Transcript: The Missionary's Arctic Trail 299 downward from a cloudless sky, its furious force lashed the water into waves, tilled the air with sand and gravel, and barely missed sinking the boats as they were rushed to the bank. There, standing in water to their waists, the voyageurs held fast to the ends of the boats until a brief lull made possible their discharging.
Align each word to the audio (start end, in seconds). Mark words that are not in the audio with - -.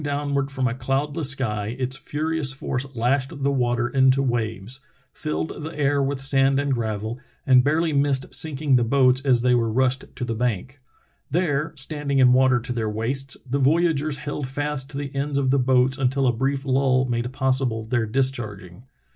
The 0.03 0.09
Missionary's 0.09 0.17
Arctic 0.17 0.55
Trail 0.55 0.67
299 0.79 0.79
downward 0.79 0.79
from 0.79 0.97
a 0.97 0.97
cloudless 0.97 1.29
sky, 1.29 1.83
its 1.83 1.97
furious 2.09 2.53
force 2.53 2.95
lashed 2.95 3.43
the 3.43 3.51
water 3.51 3.87
into 3.87 4.23
waves, 4.23 4.79
tilled 5.13 5.51
the 5.61 5.77
air 5.77 6.01
with 6.01 6.19
sand 6.19 6.59
and 6.59 6.73
gravel, 6.73 7.19
and 7.45 7.63
barely 7.63 7.93
missed 7.93 8.33
sinking 8.33 8.77
the 8.77 8.83
boats 8.83 9.21
as 9.21 9.43
they 9.43 9.53
were 9.53 9.71
rushed 9.71 10.05
to 10.15 10.25
the 10.25 10.33
bank. 10.33 10.79
There, 11.29 11.73
standing 11.75 12.17
in 12.17 12.33
water 12.33 12.59
to 12.59 12.73
their 12.73 12.89
waists, 12.89 13.37
the 13.47 13.59
voyageurs 13.59 14.17
held 14.17 14.47
fast 14.47 14.89
to 14.89 14.97
the 14.97 15.13
ends 15.15 15.37
of 15.37 15.51
the 15.51 15.59
boats 15.59 15.99
until 15.99 16.25
a 16.25 16.33
brief 16.33 16.65
lull 16.65 17.05
made 17.05 17.31
possible 17.31 17.83
their 17.83 18.07
discharging. 18.07 18.85